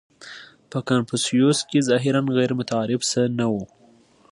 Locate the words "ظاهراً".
1.89-2.21